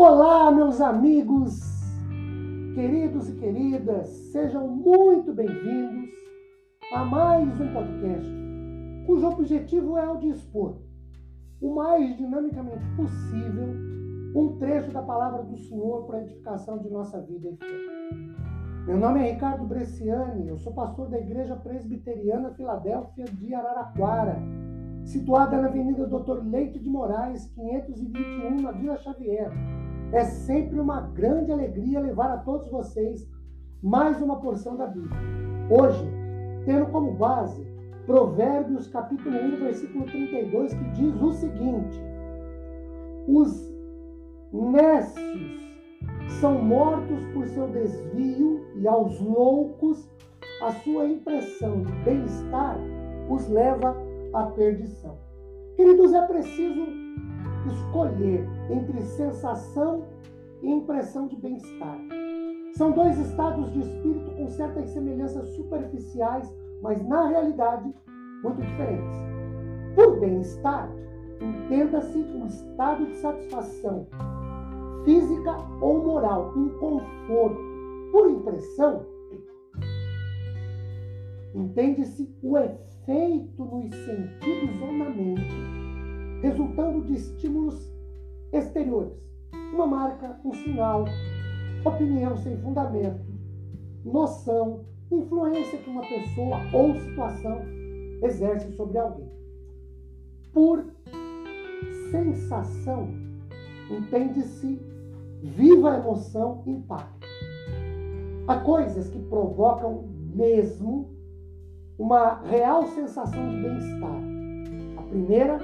[0.00, 1.58] Olá, meus amigos,
[2.76, 6.10] queridos e queridas, sejam muito bem-vindos
[6.94, 8.32] a mais um podcast,
[9.08, 10.76] cujo objetivo é o de expor
[11.60, 13.74] o mais dinamicamente possível
[14.36, 17.66] um trecho da palavra do Senhor para a edificação de nossa vida e fé.
[18.86, 24.40] Meu nome é Ricardo Bresciani, eu sou pastor da Igreja Presbiteriana Filadélfia de Araraquara,
[25.04, 29.50] situada na Avenida Doutor Leite de Moraes, 521, na Vila Xavier.
[30.10, 33.28] É sempre uma grande alegria levar a todos vocês
[33.82, 35.20] mais uma porção da Bíblia.
[35.70, 36.02] Hoje,
[36.64, 37.66] tendo como base
[38.06, 42.02] Provérbios capítulo 1, versículo 32, que diz o seguinte:
[43.28, 43.70] Os
[44.50, 45.76] nécios
[46.40, 50.08] são mortos por seu desvio e aos loucos
[50.62, 52.78] a sua impressão de bem-estar
[53.28, 53.94] os leva
[54.32, 55.18] à perdição.
[55.76, 56.86] Queridos, é preciso
[57.66, 60.04] escolher entre sensação
[60.62, 61.98] e impressão de bem-estar.
[62.76, 66.52] São dois estados de espírito com certas semelhanças superficiais,
[66.82, 67.92] mas na realidade
[68.42, 69.18] muito diferentes.
[69.94, 70.90] Por bem-estar,
[71.40, 74.06] entenda-se um estado de satisfação
[75.04, 77.68] física ou moral, um conforto.
[78.12, 79.04] Por impressão,
[81.54, 85.78] entende-se o efeito nos sentidos ou na mente
[86.42, 87.92] resultando de estímulos
[88.52, 89.16] exteriores.
[89.72, 91.04] Uma marca, um sinal,
[91.84, 93.24] opinião sem fundamento,
[94.04, 97.60] noção, influência que uma pessoa ou situação
[98.22, 99.30] exerce sobre alguém.
[100.52, 100.84] Por
[102.10, 103.08] sensação,
[103.90, 104.80] entende-se
[105.42, 107.26] viva emoção, impacto.
[108.46, 111.10] Há coisas que provocam mesmo
[111.98, 114.22] uma real sensação de bem-estar.
[114.96, 115.58] A primeira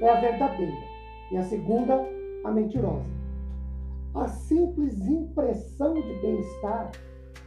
[0.00, 0.76] é a verdadeira
[1.30, 2.06] e a segunda,
[2.44, 3.18] a mentirosa.
[4.14, 6.90] A simples impressão de bem-estar,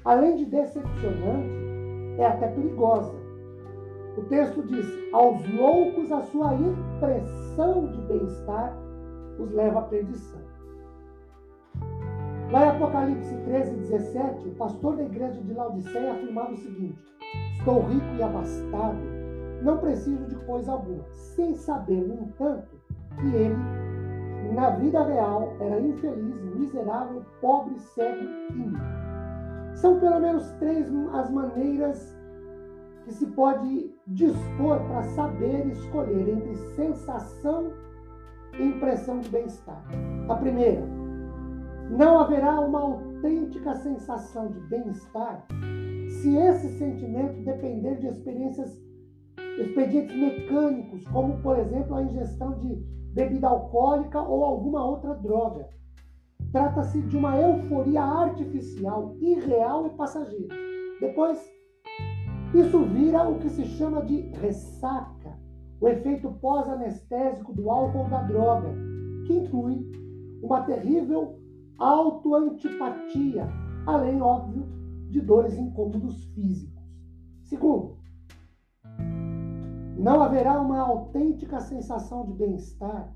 [0.06, 1.50] além de decepcionante,
[2.18, 3.14] é até perigosa.
[4.18, 8.78] O texto diz: aos loucos a sua impressão de bem-estar
[9.40, 10.42] os leva à perdição.
[12.52, 17.00] Lá em Apocalipse 13, 17, o pastor da igreja de Laodiceia afirmava o seguinte:
[17.58, 19.22] Estou rico e abastado
[19.62, 22.80] não preciso de coisa alguma, sem saber, no entanto,
[23.20, 23.56] que ele,
[24.52, 28.78] na vida real, era infeliz, miserável, pobre, cego e nu.
[29.76, 32.18] São pelo menos três as maneiras
[33.04, 37.72] que se pode dispor para saber escolher entre sensação
[38.60, 39.84] e impressão de bem-estar.
[40.30, 40.84] A primeira,
[41.90, 45.46] não haverá uma autêntica sensação de bem-estar
[46.08, 48.80] se esse sentimento depender de experiências
[49.58, 55.70] expedientes mecânicos, como por exemplo a ingestão de bebida alcoólica ou alguma outra droga.
[56.52, 60.54] Trata-se de uma euforia artificial, irreal e passageira.
[61.00, 61.40] Depois,
[62.54, 65.40] isso vira o que se chama de ressaca,
[65.80, 68.70] o efeito pós-anestésico do álcool da droga,
[69.26, 69.90] que inclui
[70.44, 71.40] uma terrível
[71.78, 73.48] autoantipatia,
[73.86, 74.64] além, óbvio,
[75.10, 76.81] de dores e incômodos físicos.
[80.02, 83.14] Não haverá uma autêntica sensação de bem-estar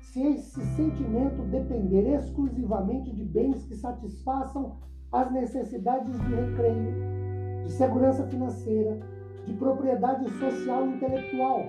[0.00, 4.76] se esse sentimento depender exclusivamente de bens que satisfaçam
[5.10, 6.94] as necessidades de recreio,
[7.64, 9.00] de segurança financeira,
[9.46, 11.64] de propriedade social e intelectual.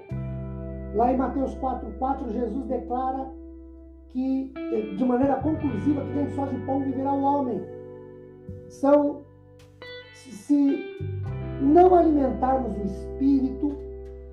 [0.94, 3.28] Lá em Mateus 4,4, Jesus declara
[4.10, 4.54] que,
[4.98, 7.62] de maneira conclusiva, que nem só de pão viverá o homem.
[8.70, 9.24] São,
[10.14, 10.96] se
[11.60, 13.87] não alimentarmos o espírito,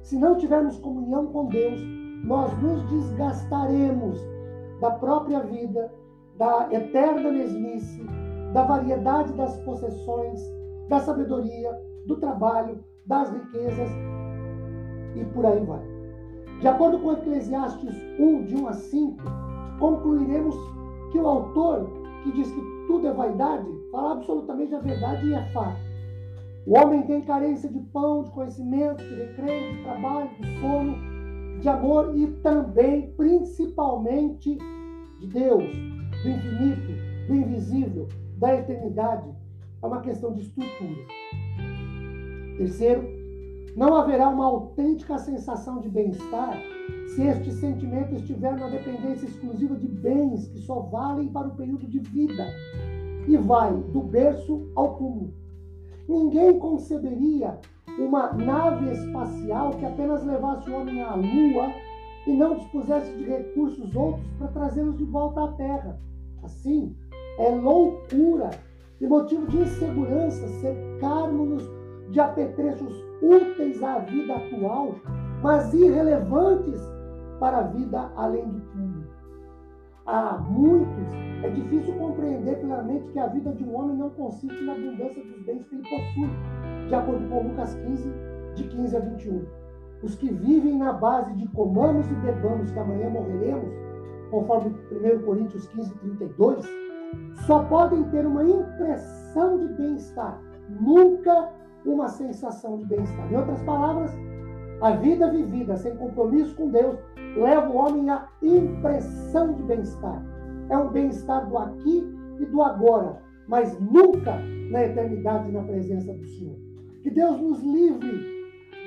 [0.05, 1.81] se não tivermos comunhão com Deus,
[2.25, 4.21] nós nos desgastaremos
[4.79, 5.91] da própria vida,
[6.37, 8.05] da eterna mesmice,
[8.53, 10.41] da variedade das possessões,
[10.91, 11.73] da sabedoria,
[12.07, 13.89] do trabalho, das riquezas
[15.17, 15.83] e por aí vai.
[16.61, 19.17] De acordo com Eclesiastes 1, de 1 a 5,
[19.79, 20.55] concluiremos
[21.13, 21.89] que o autor,
[22.23, 25.94] que diz que tudo é vaidade, fala absolutamente a verdade e é fato.
[26.67, 31.69] O homem tem carência de pão, de conhecimento, de recreio, de trabalho, de sono, de
[31.69, 34.57] amor e também, principalmente,
[35.21, 35.63] de Deus,
[36.23, 38.09] do infinito, do invisível,
[38.39, 39.29] da eternidade.
[39.83, 41.05] É uma questão de estrutura.
[42.57, 43.05] Terceiro,
[43.77, 46.59] não haverá uma autêntica sensação de bem-estar
[47.15, 51.87] se este sentimento estiver na dependência exclusiva de bens que só valem para o período
[51.87, 52.47] de vida
[53.29, 55.44] e vai do berço ao túmulo.
[56.09, 57.59] Ninguém conceberia
[57.99, 61.71] uma nave espacial que apenas levasse o homem à Lua
[62.27, 65.99] e não dispusesse de recursos outros para trazê-los de volta à Terra.
[66.43, 66.95] assim,
[67.39, 68.51] é loucura
[69.01, 71.65] e motivo de insegurança cercarmos-nos
[72.11, 74.95] de apetrechos úteis à vida atual,
[75.43, 76.81] mas irrelevantes
[77.41, 78.94] para a vida além do túmulo.
[80.07, 81.09] A muitos
[81.43, 85.43] é difícil compreender plenamente que a vida de um homem não consiste na abundância dos
[85.45, 86.31] bens que ele possui,
[86.89, 88.13] de acordo com Lucas 15,
[88.55, 89.47] de 15 a 21.
[90.03, 93.73] Os que vivem na base de comamos e bebamos que amanhã morreremos,
[94.31, 96.67] conforme 1 Coríntios 15, 32,
[97.47, 101.51] só podem ter uma impressão de bem-estar, nunca
[101.87, 103.33] uma sensação de bem-estar.
[103.33, 104.11] Em outras palavras,
[104.83, 106.99] a vida vivida sem compromisso com Deus
[107.37, 110.23] leva o homem à impressão de bem-estar.
[110.69, 112.05] É um bem-estar do aqui
[112.41, 114.39] e do agora, mas nunca
[114.71, 116.57] na eternidade na presença do Senhor.
[117.03, 118.35] Que Deus nos livre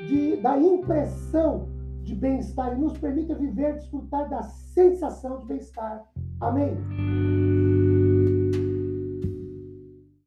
[0.08, 1.70] de, da impressão
[2.04, 6.04] de bem-estar e nos permita viver, desfrutar da sensação de bem-estar.
[6.40, 7.47] Amém?